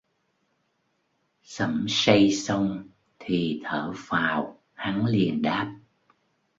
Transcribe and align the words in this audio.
Xẩm 1.43 1.85
Say 1.89 2.31
xong 2.31 2.83
thì 3.19 3.61
thở 3.63 3.93
phào 3.95 4.57
hắn 4.73 5.05
liền 5.05 5.41
đáp 5.41 5.67